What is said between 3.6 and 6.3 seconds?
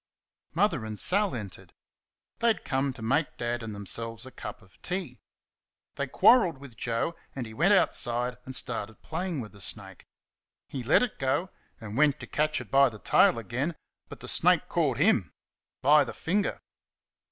and themselves a cup of tea. They